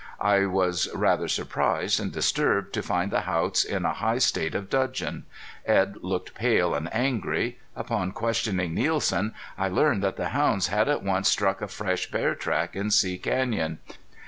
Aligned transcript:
I 0.19 0.47
was 0.47 0.89
rather 0.95 1.27
surprised 1.27 1.99
and 1.99 2.11
disturbed 2.11 2.73
to 2.73 2.81
find 2.81 3.11
the 3.11 3.21
Haughts 3.21 3.63
in 3.63 3.85
a 3.85 3.93
high 3.93 4.17
state 4.17 4.55
of 4.55 4.67
dudgeon. 4.67 5.25
Edd 5.63 5.97
looked 6.01 6.33
pale 6.33 6.73
and 6.73 6.89
angry. 6.91 7.59
Upon 7.75 8.11
questioning 8.11 8.73
Nielsen 8.73 9.35
I 9.59 9.67
learned 9.67 10.01
that 10.01 10.15
the 10.17 10.29
hounds 10.29 10.69
had 10.69 10.89
at 10.89 11.03
once 11.03 11.29
struck 11.29 11.61
a 11.61 11.67
fresh 11.67 12.09
bear 12.09 12.33
track 12.33 12.75
in 12.75 12.89
See 12.89 13.19
Canyon. 13.19 13.77